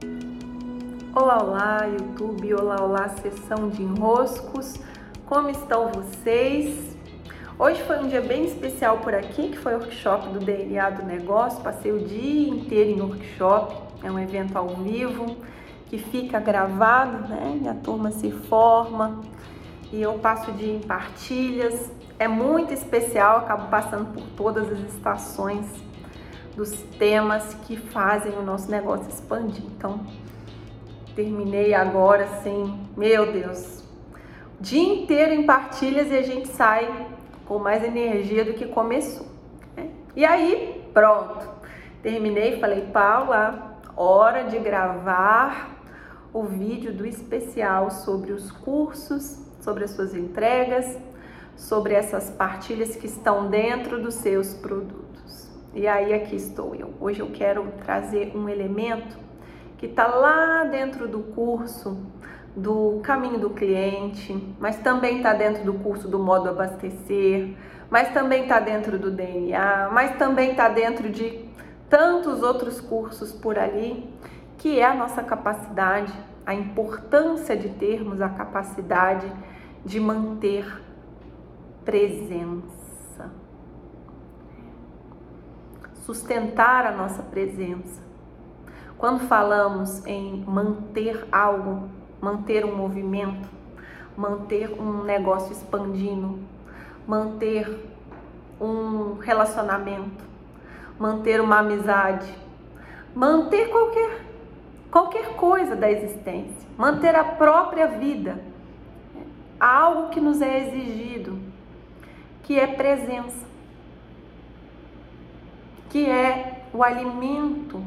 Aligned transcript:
Olá, 0.00 1.42
olá, 1.42 1.86
YouTube, 1.86 2.54
olá, 2.54 2.76
olá, 2.80 3.08
sessão 3.08 3.68
de 3.68 3.82
enroscos, 3.82 4.78
como 5.26 5.48
estão 5.48 5.90
vocês? 5.90 6.96
Hoje 7.58 7.82
foi 7.82 7.98
um 7.98 8.06
dia 8.06 8.20
bem 8.20 8.44
especial 8.44 8.98
por 8.98 9.12
aqui, 9.12 9.48
que 9.48 9.58
foi 9.58 9.74
o 9.74 9.78
workshop 9.78 10.28
do 10.28 10.38
DNA 10.38 10.90
do 10.90 11.02
negócio, 11.04 11.60
passei 11.60 11.90
o 11.90 11.98
dia 11.98 12.48
inteiro 12.50 12.90
em 12.90 13.00
workshop, 13.00 13.74
é 14.04 14.10
um 14.12 14.18
evento 14.20 14.56
ao 14.56 14.68
vivo, 14.68 15.36
que 15.86 15.98
fica 15.98 16.38
gravado, 16.38 17.26
né, 17.26 17.58
e 17.62 17.68
a 17.68 17.74
turma 17.74 18.12
se 18.12 18.30
forma, 18.30 19.20
e 19.92 20.00
eu 20.00 20.14
passo 20.20 20.52
o 20.52 20.54
dia 20.54 20.76
em 20.76 20.80
partilhas, 20.80 21.90
é 22.16 22.28
muito 22.28 22.72
especial, 22.72 23.38
acabo 23.38 23.68
passando 23.68 24.12
por 24.12 24.22
todas 24.36 24.70
as 24.70 24.78
estações 24.94 25.66
dos 26.58 26.72
temas 26.98 27.54
que 27.68 27.76
fazem 27.76 28.32
o 28.32 28.42
nosso 28.42 28.68
negócio 28.68 29.08
expandir, 29.08 29.62
então 29.64 30.04
terminei 31.14 31.72
agora 31.72 32.24
assim, 32.24 32.84
meu 32.96 33.32
Deus, 33.32 33.84
dia 34.60 34.82
inteiro 34.82 35.32
em 35.34 35.46
partilhas 35.46 36.10
e 36.10 36.16
a 36.16 36.22
gente 36.22 36.48
sai 36.48 37.06
com 37.46 37.60
mais 37.60 37.84
energia 37.84 38.44
do 38.44 38.54
que 38.54 38.66
começou. 38.66 39.28
Né? 39.76 39.90
E 40.16 40.24
aí, 40.24 40.84
pronto, 40.92 41.48
terminei, 42.02 42.58
falei, 42.58 42.88
Paula, 42.92 43.78
hora 43.94 44.42
de 44.42 44.58
gravar 44.58 45.76
o 46.32 46.42
vídeo 46.42 46.92
do 46.92 47.06
especial 47.06 47.88
sobre 47.88 48.32
os 48.32 48.50
cursos, 48.50 49.38
sobre 49.60 49.84
as 49.84 49.92
suas 49.92 50.12
entregas, 50.12 50.98
sobre 51.54 51.94
essas 51.94 52.30
partilhas 52.30 52.96
que 52.96 53.06
estão 53.06 53.48
dentro 53.48 54.02
dos 54.02 54.14
seus 54.14 54.54
produtos. 54.54 55.47
E 55.78 55.86
aí 55.86 56.12
aqui 56.12 56.34
estou 56.34 56.74
eu. 56.74 56.92
Hoje 56.98 57.20
eu 57.20 57.30
quero 57.30 57.64
trazer 57.84 58.32
um 58.34 58.48
elemento 58.48 59.16
que 59.76 59.86
está 59.86 60.08
lá 60.08 60.64
dentro 60.64 61.06
do 61.06 61.20
curso 61.20 61.96
do 62.56 62.98
caminho 63.04 63.38
do 63.38 63.50
cliente, 63.50 64.56
mas 64.58 64.76
também 64.78 65.18
está 65.18 65.32
dentro 65.34 65.62
do 65.62 65.74
curso 65.74 66.08
do 66.08 66.18
modo 66.18 66.48
abastecer, 66.48 67.54
mas 67.88 68.12
também 68.12 68.42
está 68.42 68.58
dentro 68.58 68.98
do 68.98 69.08
DNA, 69.08 69.88
mas 69.92 70.16
também 70.16 70.50
está 70.50 70.68
dentro 70.68 71.10
de 71.10 71.44
tantos 71.88 72.42
outros 72.42 72.80
cursos 72.80 73.30
por 73.30 73.56
ali, 73.56 74.12
que 74.56 74.80
é 74.80 74.84
a 74.84 74.94
nossa 74.94 75.22
capacidade, 75.22 76.12
a 76.44 76.56
importância 76.56 77.56
de 77.56 77.68
termos 77.68 78.20
a 78.20 78.28
capacidade 78.28 79.32
de 79.84 80.00
manter 80.00 80.66
presença, 81.84 82.87
sustentar 86.08 86.86
a 86.86 86.92
nossa 86.92 87.22
presença. 87.22 88.02
Quando 88.96 89.28
falamos 89.28 90.06
em 90.06 90.42
manter 90.46 91.28
algo, 91.30 91.90
manter 92.18 92.64
um 92.64 92.74
movimento, 92.74 93.46
manter 94.16 94.70
um 94.80 95.04
negócio 95.04 95.52
expandindo, 95.52 96.38
manter 97.06 97.68
um 98.58 99.18
relacionamento, 99.18 100.24
manter 100.98 101.42
uma 101.42 101.58
amizade, 101.58 102.34
manter 103.14 103.68
qualquer 103.68 104.24
qualquer 104.90 105.36
coisa 105.36 105.76
da 105.76 105.90
existência, 105.92 106.66
manter 106.78 107.14
a 107.14 107.22
própria 107.22 107.86
vida, 107.86 108.42
algo 109.60 110.08
que 110.08 110.20
nos 110.22 110.40
é 110.40 110.68
exigido, 110.68 111.38
que 112.44 112.58
é 112.58 112.66
presença, 112.66 113.47
que 115.90 116.06
é 116.06 116.62
o 116.72 116.82
alimento 116.82 117.82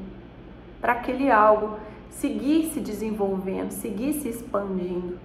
para 0.80 0.94
aquele 0.94 1.30
algo 1.32 1.78
seguir 2.10 2.72
se 2.74 2.80
desenvolvendo, 2.80 3.72
seguir 3.72 4.14
se 4.14 4.30
expandindo. 4.30 5.18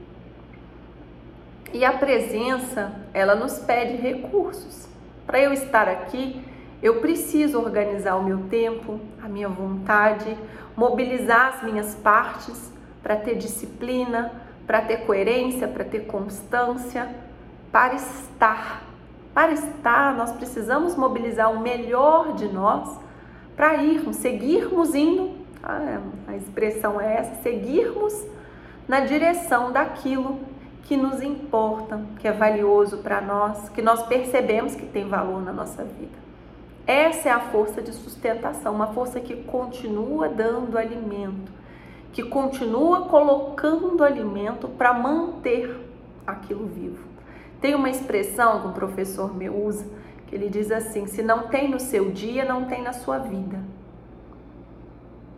E 1.73 1.85
a 1.85 1.93
presença, 1.93 2.93
ela 3.13 3.35
nos 3.35 3.59
pede 3.59 3.97
recursos. 3.97 4.86
Para 5.27 5.41
eu 5.41 5.53
estar 5.53 5.89
aqui, 5.89 6.41
eu 6.83 7.01
preciso 7.01 7.59
organizar 7.59 8.17
o 8.17 8.23
meu 8.23 8.45
tempo, 8.48 9.01
a 9.23 9.29
minha 9.29 9.48
vontade, 9.48 10.36
mobilizar 10.77 11.55
as 11.55 11.63
minhas 11.63 11.95
partes 11.95 12.73
para 13.03 13.17
ter 13.17 13.36
disciplina, 13.36 14.33
para 14.67 14.81
ter 14.83 14.98
coerência, 14.98 15.67
para 15.67 15.85
ter 15.85 16.07
constância, 16.07 17.09
para 17.73 17.95
estar. 17.95 18.86
Para 19.36 19.52
estar, 19.52 20.17
nós 20.17 20.33
precisamos 20.33 20.97
mobilizar 20.97 21.52
o 21.52 21.61
melhor 21.61 22.33
de 22.36 22.48
nós 22.48 22.98
para 23.55 23.77
irmos, 23.83 24.17
seguirmos 24.17 24.95
indo 24.95 25.30
a, 25.63 26.35
expressão 26.35 26.98
é 26.98 27.19
essa, 27.19 27.42
seguirmos 27.42 28.14
na 28.89 29.01
direção 29.01 29.70
daquilo 29.70 30.41
que 30.85 30.97
nos 30.97 31.20
importa, 31.20 32.01
que 32.19 32.27
é 32.27 32.33
valioso 32.33 32.97
para 33.02 33.20
nós, 33.20 33.69
que 33.69 33.83
nós 33.83 34.02
percebemos 34.05 34.74
que 34.74 34.86
tem 34.86 35.07
valor 35.07 35.42
na 35.42 35.53
nossa 35.53 35.85
vida. 35.85 36.17
Essa 36.86 37.29
é 37.29 37.33
a 37.33 37.41
força 37.41 37.83
de 37.83 37.92
sustentação, 37.92 38.74
uma 38.74 38.95
força 38.95 39.20
que 39.20 39.36
continua 39.42 40.30
dando 40.30 40.79
alimento, 40.79 41.53
que 42.11 42.23
continua 42.23 43.03
colocando 43.03 44.03
alimento 44.03 44.67
para 44.67 44.95
manter 44.95 45.79
aquilo 46.27 46.64
vivo. 46.68 47.16
Tem 47.61 47.74
uma 47.74 47.90
expressão 47.90 48.61
que 48.61 48.68
um 48.68 48.72
professor 48.72 49.34
meu 49.34 49.56
usa, 49.64 49.86
que 50.27 50.34
ele 50.34 50.48
diz 50.48 50.70
assim: 50.70 51.06
se 51.06 51.22
não 51.22 51.48
tem 51.48 51.70
no 51.70 51.80
seu 51.80 52.11
dia, 52.11 52.44
não 52.44 52.64
tem 52.64 52.83
na 52.83 52.92
sua 52.92 53.18
vida 53.18 53.58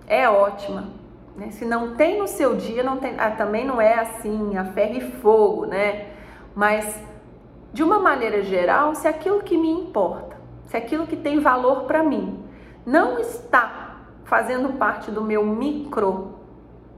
é 0.08 0.28
ótima. 0.28 0.88
Né? 1.36 1.50
Se 1.50 1.64
não 1.64 1.94
tem 1.94 2.18
no 2.18 2.26
seu 2.26 2.56
dia, 2.56 2.82
não 2.82 2.96
tem. 2.96 3.14
Ah, 3.18 3.30
também 3.30 3.64
não 3.64 3.80
é 3.80 4.00
assim, 4.00 4.56
a 4.56 4.64
ferro 4.64 4.96
e 4.96 5.00
fogo, 5.20 5.66
né? 5.66 6.08
Mas 6.54 7.00
de 7.72 7.84
uma 7.84 7.98
maneira 8.00 8.42
geral, 8.42 8.94
se 8.94 9.06
aquilo 9.06 9.42
que 9.42 9.56
me 9.56 9.70
importa, 9.70 10.36
se 10.66 10.76
aquilo 10.76 11.06
que 11.06 11.16
tem 11.16 11.38
valor 11.38 11.82
para 11.82 12.02
mim, 12.02 12.42
não 12.84 13.18
está 13.18 13.98
fazendo 14.24 14.72
parte 14.78 15.10
do 15.10 15.22
meu 15.22 15.44
micro 15.44 16.34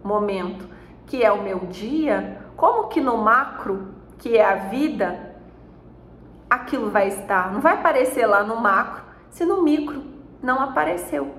momento, 0.03 0.67
que 1.07 1.23
é 1.23 1.31
o 1.31 1.43
meu 1.43 1.59
dia, 1.67 2.41
como 2.57 2.89
que 2.89 3.01
no 3.01 3.19
macro, 3.19 3.89
que 4.21 4.37
é 4.37 4.45
a 4.45 4.55
vida, 4.55 5.35
aquilo 6.49 6.91
vai 6.91 7.09
estar? 7.09 7.53
Não 7.53 7.61
vai 7.61 7.75
aparecer 7.75 8.27
lá 8.27 8.45
no 8.45 8.57
macro, 8.61 9.03
se 9.31 9.45
no 9.45 9.63
micro 9.63 10.03
não 10.43 10.61
apareceu. 10.61 11.35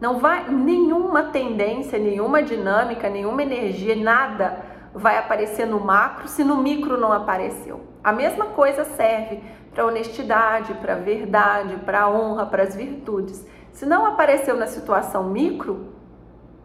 Não 0.00 0.18
vai 0.18 0.48
nenhuma 0.48 1.24
tendência, 1.24 1.98
nenhuma 1.98 2.42
dinâmica, 2.42 3.08
nenhuma 3.08 3.42
energia, 3.42 3.96
nada 3.96 4.64
vai 4.94 5.18
aparecer 5.18 5.66
no 5.66 5.80
macro 5.80 6.28
se 6.28 6.44
no 6.44 6.56
micro 6.56 6.96
não 6.96 7.12
apareceu. 7.12 7.80
A 8.02 8.12
mesma 8.12 8.46
coisa 8.46 8.84
serve 8.84 9.42
para 9.74 9.84
honestidade, 9.84 10.74
para 10.74 10.94
verdade, 10.94 11.76
para 11.84 12.08
honra, 12.08 12.46
para 12.46 12.62
as 12.62 12.76
virtudes. 12.76 13.44
Se 13.72 13.84
não 13.84 14.06
apareceu 14.06 14.56
na 14.56 14.68
situação 14.68 15.24
micro, 15.24 15.92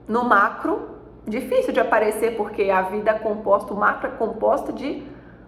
no 0.08 0.24
macro, 0.26 0.89
difícil 1.28 1.74
de 1.74 1.80
aparecer 1.80 2.36
porque 2.36 2.70
a 2.70 2.84
vida 2.84 3.12
é 3.12 3.20
composta, 3.20 3.74
o 3.74 3.78
macro 3.78 4.08
é 4.08 4.12
composto 4.12 4.74
de 4.74 5.04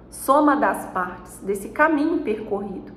soma 0.10 0.56
das 0.56 0.86
partes, 0.88 1.40
desse 1.40 1.70
caminho 1.70 2.20
percorrido. 2.20 2.92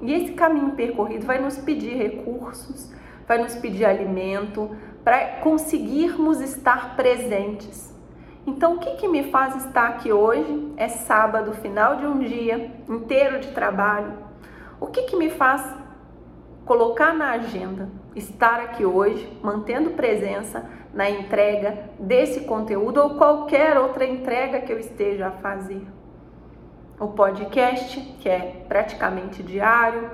E 0.00 0.12
esse 0.12 0.32
caminho 0.32 0.72
percorrido 0.72 1.26
vai 1.26 1.38
nos 1.38 1.56
pedir 1.58 1.96
recursos, 1.96 2.92
vai 3.26 3.38
nos 3.38 3.54
pedir 3.54 3.84
alimento, 3.84 4.70
para 5.04 5.40
conseguirmos 5.40 6.40
estar 6.40 6.96
presentes. 6.96 7.94
Então, 8.46 8.74
o 8.74 8.78
que, 8.78 8.96
que 8.96 9.08
me 9.08 9.30
faz 9.30 9.56
estar 9.64 9.88
aqui 9.88 10.12
hoje? 10.12 10.72
É 10.76 10.88
sábado, 10.88 11.52
final 11.54 11.96
de 11.96 12.06
um 12.06 12.18
dia 12.18 12.70
inteiro 12.88 13.40
de 13.40 13.48
trabalho. 13.52 14.12
O 14.80 14.86
que, 14.88 15.02
que 15.02 15.16
me 15.16 15.30
faz 15.30 15.62
colocar 16.64 17.14
na 17.14 17.32
agenda 17.32 17.88
estar 18.14 18.60
aqui 18.60 18.84
hoje, 18.84 19.38
mantendo 19.42 19.90
presença 19.90 20.64
na 20.92 21.10
entrega 21.10 21.90
desse 21.98 22.40
conteúdo 22.42 23.02
ou 23.02 23.10
qualquer 23.16 23.76
outra 23.78 24.04
entrega 24.04 24.60
que 24.60 24.72
eu 24.72 24.78
esteja 24.78 25.28
a 25.28 25.32
fazer? 25.32 25.86
O 26.98 27.08
podcast, 27.08 28.00
que 28.20 28.28
é 28.28 28.64
praticamente 28.68 29.42
diário, 29.42 30.10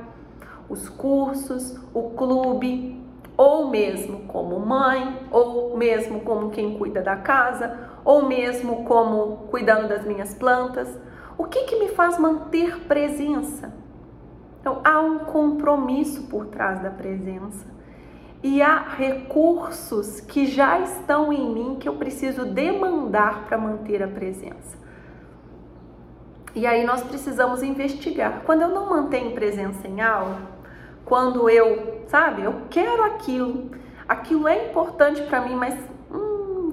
os 0.68 0.88
cursos, 0.88 1.78
o 1.92 2.10
clube, 2.10 2.98
ou 3.36 3.68
mesmo 3.68 4.20
como 4.20 4.58
mãe, 4.58 5.26
ou 5.30 5.76
mesmo 5.76 6.20
como 6.20 6.50
quem 6.50 6.78
cuida 6.78 7.02
da 7.02 7.16
casa, 7.16 7.88
ou 8.04 8.26
mesmo 8.26 8.84
como 8.84 9.48
cuidando 9.50 9.88
das 9.88 10.04
minhas 10.04 10.34
plantas. 10.34 10.88
O 11.36 11.44
que, 11.44 11.64
que 11.64 11.76
me 11.76 11.88
faz 11.88 12.18
manter 12.18 12.80
presença? 12.80 13.79
Então, 14.60 14.80
há 14.84 15.00
um 15.00 15.20
compromisso 15.20 16.24
por 16.24 16.46
trás 16.46 16.80
da 16.80 16.90
presença. 16.90 17.66
E 18.42 18.62
há 18.62 18.78
recursos 18.78 20.20
que 20.20 20.46
já 20.46 20.80
estão 20.80 21.32
em 21.32 21.52
mim 21.52 21.76
que 21.78 21.88
eu 21.88 21.96
preciso 21.96 22.46
demandar 22.46 23.44
para 23.46 23.58
manter 23.58 24.02
a 24.02 24.08
presença. 24.08 24.78
E 26.54 26.66
aí 26.66 26.84
nós 26.84 27.02
precisamos 27.02 27.62
investigar. 27.62 28.42
Quando 28.44 28.62
eu 28.62 28.68
não 28.68 28.88
mantenho 28.88 29.32
presença 29.32 29.86
em 29.86 30.00
aula, 30.00 30.40
quando 31.04 31.48
eu, 31.50 32.02
sabe, 32.08 32.42
eu 32.42 32.62
quero 32.70 33.04
aquilo, 33.04 33.70
aquilo 34.08 34.48
é 34.48 34.70
importante 34.70 35.22
para 35.22 35.42
mim, 35.42 35.54
mas 35.54 35.74
hum, 36.10 36.70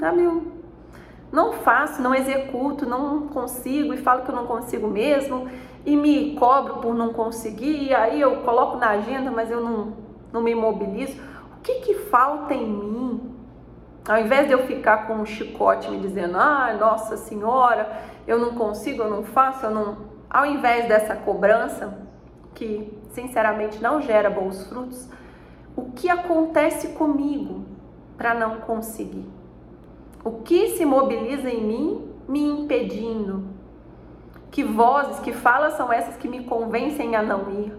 não 1.31 1.53
faço, 1.53 2.01
não 2.01 2.15
executo, 2.15 2.85
não 2.85 3.27
consigo 3.27 3.93
e 3.93 3.97
falo 3.97 4.23
que 4.23 4.29
eu 4.29 4.35
não 4.35 4.47
consigo 4.47 4.87
mesmo 4.87 5.47
e 5.87 5.95
me 5.95 6.35
cobro 6.35 6.81
por 6.81 6.93
não 6.93 7.13
conseguir 7.13 7.85
e 7.85 7.95
aí 7.95 8.19
eu 8.19 8.41
coloco 8.41 8.75
na 8.75 8.89
agenda, 8.89 9.31
mas 9.31 9.49
eu 9.49 9.61
não, 9.61 9.93
não 10.33 10.41
me 10.41 10.53
mobilizo. 10.53 11.17
O 11.57 11.61
que 11.61 11.75
que 11.75 11.93
falta 11.93 12.53
em 12.53 12.67
mim? 12.67 13.31
Ao 14.05 14.19
invés 14.19 14.47
de 14.47 14.53
eu 14.53 14.67
ficar 14.67 15.07
com 15.07 15.13
um 15.13 15.25
chicote 15.25 15.89
me 15.89 15.97
dizendo, 15.97 16.37
ah, 16.37 16.75
nossa 16.77 17.15
senhora, 17.15 18.01
eu 18.27 18.37
não 18.37 18.55
consigo, 18.55 19.01
eu 19.01 19.09
não 19.09 19.23
faço, 19.23 19.65
eu 19.65 19.71
não. 19.71 19.97
Ao 20.29 20.45
invés 20.45 20.89
dessa 20.89 21.15
cobrança, 21.15 21.97
que 22.53 22.93
sinceramente 23.11 23.81
não 23.81 24.01
gera 24.01 24.29
bons 24.29 24.67
frutos, 24.67 25.09
o 25.73 25.91
que 25.91 26.09
acontece 26.09 26.89
comigo 26.89 27.63
para 28.17 28.33
não 28.33 28.57
conseguir? 28.57 29.25
O 30.21 30.41
que 30.41 30.71
se 30.71 30.83
mobiliza 30.83 31.49
em 31.49 31.63
mim 31.63 32.11
me 32.27 32.43
impedindo? 32.43 33.56
Que 34.57 34.63
vozes, 34.63 35.19
que 35.19 35.33
falas 35.33 35.73
são 35.73 35.93
essas 35.93 36.17
que 36.17 36.27
me 36.27 36.43
convencem 36.43 37.15
a 37.15 37.21
não 37.21 37.51
ir? 37.51 37.71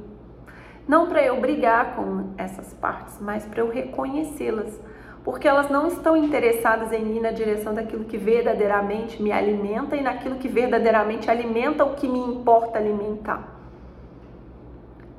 Não 0.86 1.08
para 1.08 1.20
eu 1.24 1.40
brigar 1.40 1.96
com 1.96 2.26
essas 2.38 2.72
partes, 2.72 3.18
mas 3.20 3.44
para 3.44 3.62
eu 3.62 3.68
reconhecê-las 3.68 4.80
porque 5.24 5.48
elas 5.48 5.68
não 5.68 5.88
estão 5.88 6.16
interessadas 6.16 6.92
em 6.92 7.16
ir 7.16 7.20
na 7.20 7.32
direção 7.32 7.74
daquilo 7.74 8.04
que 8.04 8.16
verdadeiramente 8.16 9.20
me 9.20 9.32
alimenta 9.32 9.96
e 9.96 10.02
naquilo 10.02 10.36
que 10.36 10.46
verdadeiramente 10.46 11.28
alimenta 11.28 11.84
o 11.84 11.96
que 11.96 12.06
me 12.06 12.20
importa 12.20 12.78
alimentar. 12.78 13.58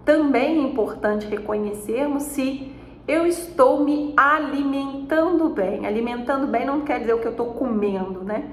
Também 0.05 0.59
é 0.59 0.61
importante 0.61 1.27
reconhecermos 1.27 2.23
se 2.23 2.73
eu 3.05 3.25
estou 3.25 3.83
me 3.83 4.13
alimentando 4.15 5.49
bem. 5.49 5.85
Alimentando 5.85 6.47
bem 6.47 6.65
não 6.65 6.79
quer 6.85 7.01
dizer 7.01 7.15
o 7.15 7.19
que 7.19 7.27
eu 7.27 7.31
estou 7.31 7.47
comendo, 7.47 8.23
né? 8.23 8.49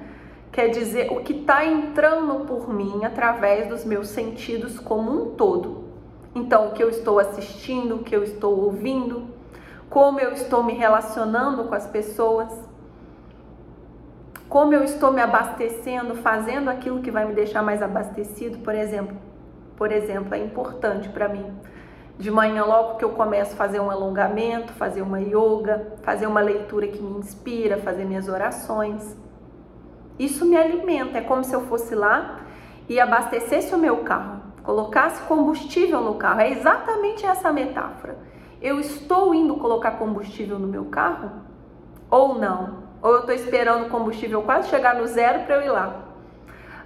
Quer 0.52 0.68
dizer 0.68 1.12
o 1.12 1.20
que 1.20 1.32
está 1.32 1.64
entrando 1.64 2.46
por 2.46 2.72
mim 2.72 3.04
através 3.04 3.68
dos 3.68 3.84
meus 3.84 4.08
sentidos 4.08 4.78
como 4.78 5.10
um 5.10 5.30
todo. 5.34 5.84
Então, 6.34 6.68
o 6.68 6.72
que 6.72 6.82
eu 6.82 6.88
estou 6.88 7.18
assistindo, 7.18 7.96
o 7.96 7.98
que 8.04 8.14
eu 8.14 8.22
estou 8.22 8.64
ouvindo, 8.64 9.24
como 9.88 10.20
eu 10.20 10.32
estou 10.32 10.62
me 10.62 10.74
relacionando 10.74 11.64
com 11.64 11.74
as 11.74 11.86
pessoas, 11.86 12.48
como 14.48 14.72
eu 14.74 14.84
estou 14.84 15.12
me 15.12 15.20
abastecendo, 15.20 16.14
fazendo 16.16 16.68
aquilo 16.68 17.00
que 17.00 17.10
vai 17.10 17.24
me 17.24 17.34
deixar 17.34 17.62
mais 17.62 17.82
abastecido, 17.82 18.58
por 18.58 18.74
exemplo. 18.74 19.16
Por 19.76 19.92
exemplo, 19.92 20.34
é 20.34 20.38
importante 20.38 21.08
para 21.08 21.28
mim. 21.28 21.52
De 22.18 22.30
manhã, 22.30 22.64
logo 22.64 22.96
que 22.96 23.04
eu 23.04 23.10
começo 23.10 23.52
a 23.52 23.56
fazer 23.56 23.80
um 23.80 23.90
alongamento, 23.90 24.72
fazer 24.72 25.02
uma 25.02 25.20
yoga, 25.20 25.92
fazer 26.02 26.26
uma 26.26 26.40
leitura 26.40 26.86
que 26.86 27.02
me 27.02 27.18
inspira, 27.18 27.76
fazer 27.76 28.04
minhas 28.04 28.28
orações. 28.28 29.16
Isso 30.18 30.46
me 30.46 30.56
alimenta, 30.56 31.18
é 31.18 31.20
como 31.20 31.44
se 31.44 31.54
eu 31.54 31.62
fosse 31.62 31.94
lá 31.94 32.40
e 32.88 32.98
abastecesse 33.00 33.74
o 33.74 33.78
meu 33.78 33.98
carro, 33.98 34.40
colocasse 34.62 35.22
combustível 35.22 36.00
no 36.00 36.14
carro. 36.14 36.40
É 36.40 36.50
exatamente 36.50 37.26
essa 37.26 37.52
metáfora 37.52 38.16
eu 38.60 38.80
estou 38.80 39.34
indo 39.34 39.56
colocar 39.56 39.92
combustível 39.92 40.58
no 40.58 40.66
meu 40.66 40.86
carro? 40.86 41.30
Ou 42.10 42.38
não? 42.38 42.86
Ou 43.02 43.12
eu 43.12 43.20
estou 43.20 43.34
esperando 43.34 43.86
o 43.86 43.90
combustível 43.90 44.42
quase 44.42 44.68
chegar 44.68 44.96
no 44.96 45.06
zero 45.06 45.44
para 45.44 45.56
eu 45.56 45.62
ir 45.62 45.70
lá? 45.70 46.04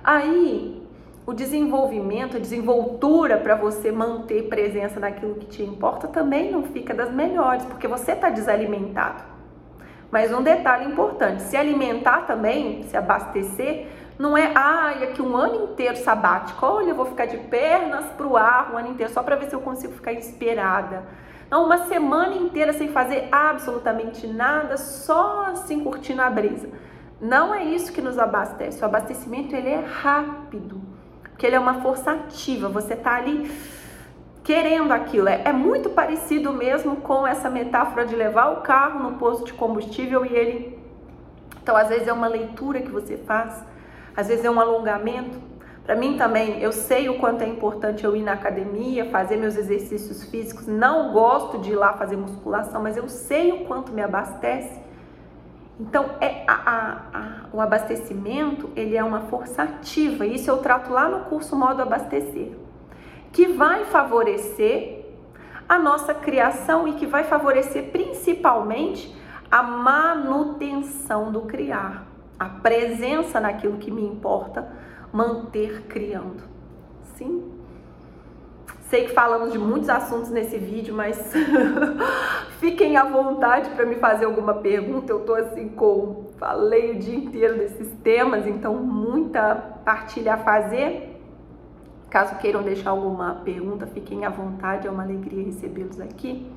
Aí, 0.02 0.86
o 1.26 1.32
desenvolvimento, 1.32 2.36
a 2.36 2.40
desenvoltura 2.40 3.36
para 3.36 3.54
você 3.54 3.92
manter 3.92 4.48
presença 4.48 4.98
naquilo 4.98 5.36
que 5.36 5.46
te 5.46 5.62
importa 5.62 6.08
também 6.08 6.50
não 6.50 6.64
fica 6.64 6.92
das 6.92 7.12
melhores, 7.12 7.64
porque 7.64 7.86
você 7.86 8.12
está 8.12 8.30
desalimentado. 8.30 9.22
Mas 10.10 10.32
um 10.32 10.42
detalhe 10.42 10.86
importante: 10.86 11.42
se 11.42 11.56
alimentar 11.56 12.26
também, 12.26 12.82
se 12.84 12.96
abastecer, 12.96 13.86
não 14.18 14.36
é, 14.36 14.52
ah, 14.54 14.90
aqui 15.02 15.22
um 15.22 15.36
ano 15.36 15.64
inteiro 15.64 15.96
sabático, 15.96 16.64
olha, 16.64 16.90
eu 16.90 16.94
vou 16.94 17.06
ficar 17.06 17.26
de 17.26 17.38
pernas 17.38 18.04
para 18.16 18.26
o 18.26 18.36
ar 18.36 18.72
um 18.72 18.78
ano 18.78 18.88
inteiro 18.88 19.12
só 19.12 19.22
para 19.22 19.36
ver 19.36 19.48
se 19.48 19.54
eu 19.54 19.60
consigo 19.60 19.94
ficar 19.94 20.12
inspirada 20.12 21.04
não, 21.50 21.64
uma 21.64 21.88
semana 21.88 22.36
inteira 22.36 22.72
sem 22.72 22.88
fazer 22.88 23.28
absolutamente 23.32 24.24
nada, 24.24 24.76
só 24.76 25.46
assim 25.46 25.82
curtindo 25.82 26.22
a 26.22 26.30
brisa. 26.30 26.68
Não 27.20 27.52
é 27.52 27.64
isso 27.64 27.92
que 27.92 28.00
nos 28.00 28.18
abastece. 28.20 28.80
O 28.80 28.84
abastecimento 28.84 29.54
ele 29.56 29.68
é 29.68 29.84
rápido, 29.84 30.80
porque 31.22 31.44
ele 31.44 31.56
é 31.56 31.58
uma 31.58 31.82
força 31.82 32.12
ativa. 32.12 32.68
Você 32.68 32.94
está 32.94 33.16
ali 33.16 33.50
querendo 34.42 34.92
aquilo. 34.92 35.28
É, 35.28 35.42
é, 35.44 35.52
muito 35.52 35.90
parecido 35.90 36.52
mesmo 36.52 36.96
com 36.96 37.26
essa 37.26 37.50
metáfora 37.50 38.04
de 38.04 38.14
levar 38.14 38.50
o 38.50 38.62
carro 38.62 39.00
no 39.00 39.18
posto 39.18 39.44
de 39.44 39.52
combustível 39.52 40.24
e 40.24 40.34
ele. 40.34 40.78
Então, 41.62 41.76
às 41.76 41.88
vezes 41.88 42.08
é 42.08 42.12
uma 42.12 42.26
leitura 42.28 42.80
que 42.80 42.90
você 42.90 43.16
faz, 43.16 43.64
às 44.16 44.28
vezes 44.28 44.44
é 44.44 44.50
um 44.50 44.58
alongamento, 44.58 45.38
para 45.90 45.98
mim 45.98 46.16
também, 46.16 46.62
eu 46.62 46.70
sei 46.70 47.08
o 47.08 47.18
quanto 47.18 47.42
é 47.42 47.48
importante 47.48 48.04
eu 48.04 48.14
ir 48.14 48.22
na 48.22 48.34
academia, 48.34 49.10
fazer 49.10 49.36
meus 49.36 49.56
exercícios 49.56 50.22
físicos. 50.22 50.68
Não 50.68 51.12
gosto 51.12 51.58
de 51.58 51.72
ir 51.72 51.74
lá 51.74 51.94
fazer 51.94 52.16
musculação, 52.16 52.80
mas 52.80 52.96
eu 52.96 53.08
sei 53.08 53.50
o 53.50 53.64
quanto 53.64 53.90
me 53.90 54.00
abastece. 54.00 54.80
Então, 55.80 56.10
é 56.20 56.44
a, 56.46 56.52
a, 56.52 57.18
a, 57.18 57.22
o 57.52 57.60
abastecimento 57.60 58.70
ele 58.76 58.96
é 58.96 59.02
uma 59.02 59.22
força 59.22 59.64
ativa. 59.64 60.24
Isso 60.24 60.48
eu 60.48 60.58
trato 60.58 60.92
lá 60.92 61.08
no 61.08 61.24
curso 61.24 61.56
Modo 61.56 61.82
Abastecer, 61.82 62.52
que 63.32 63.46
vai 63.46 63.84
favorecer 63.84 65.04
a 65.68 65.78
nossa 65.78 66.12
criação 66.12 66.88
e 66.88 66.94
que 66.94 67.06
vai 67.06 67.24
favorecer 67.24 67.90
principalmente 67.90 69.14
a 69.50 69.62
manutenção 69.62 71.30
do 71.30 71.42
criar, 71.42 72.06
a 72.38 72.46
presença 72.46 73.40
naquilo 73.40 73.78
que 73.78 73.90
me 73.90 74.04
importa 74.04 74.68
manter 75.12 75.82
criando. 75.82 76.42
Sim? 77.14 77.60
Sei 78.88 79.04
que 79.04 79.12
falamos 79.12 79.52
de 79.52 79.58
muitos 79.58 79.88
assuntos 79.88 80.30
nesse 80.30 80.58
vídeo, 80.58 80.92
mas 80.92 81.32
fiquem 82.58 82.96
à 82.96 83.04
vontade 83.04 83.70
para 83.70 83.86
me 83.86 83.94
fazer 83.94 84.24
alguma 84.24 84.54
pergunta. 84.54 85.12
Eu 85.12 85.20
tô 85.20 85.34
assim 85.34 85.68
com 85.68 86.26
falei 86.36 86.92
o 86.92 86.98
dia 86.98 87.14
inteiro 87.14 87.56
desses 87.58 87.88
temas, 88.02 88.46
então 88.48 88.74
muita 88.74 89.54
partilha 89.84 90.34
a 90.34 90.38
fazer. 90.38 91.09
Caso 92.10 92.34
queiram 92.36 92.62
deixar 92.62 92.90
alguma 92.90 93.36
pergunta, 93.36 93.86
fiquem 93.86 94.24
à 94.24 94.28
vontade, 94.28 94.88
é 94.88 94.90
uma 94.90 95.04
alegria 95.04 95.44
recebê-los 95.44 96.00
aqui, 96.00 96.50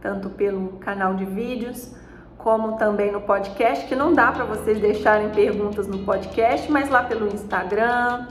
tanto 0.00 0.30
pelo 0.30 0.74
canal 0.78 1.14
de 1.14 1.24
vídeos 1.24 1.92
como 2.38 2.76
também 2.76 3.10
no 3.10 3.20
podcast, 3.20 3.86
que 3.86 3.94
não 3.94 4.12
dá 4.12 4.32
para 4.32 4.44
vocês 4.44 4.80
deixarem 4.80 5.30
perguntas 5.30 5.86
no 5.86 6.00
podcast, 6.00 6.70
mas 6.70 6.88
lá 6.88 7.02
pelo 7.04 7.26
Instagram, 7.26 8.26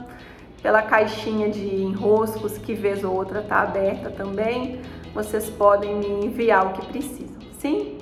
pela 0.62 0.82
caixinha 0.82 1.50
de 1.50 1.82
enroscos 1.82 2.58
que 2.58 2.74
vez 2.74 3.02
ou 3.04 3.14
outra 3.14 3.40
está 3.40 3.60
aberta 3.60 4.10
também, 4.10 4.80
vocês 5.14 5.48
podem 5.50 5.96
me 5.96 6.26
enviar 6.26 6.66
o 6.66 6.72
que 6.72 6.86
precisam. 6.86 7.36
Sim? 7.58 7.98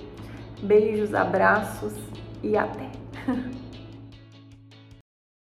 Beijos, 0.62 1.14
abraços 1.14 1.94
e 2.42 2.56
até! 2.56 2.90